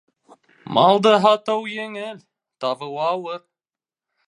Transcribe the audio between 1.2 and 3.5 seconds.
һатыу еңел, табыуы ауыр.